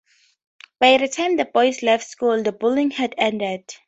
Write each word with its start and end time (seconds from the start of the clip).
By 0.79 0.97
the 0.97 1.07
time 1.07 1.37
the 1.37 1.45
boys 1.45 1.83
left 1.83 2.07
school 2.07 2.41
the 2.41 2.51
bullying 2.51 2.89
had 2.89 3.13
ended. 3.19 3.71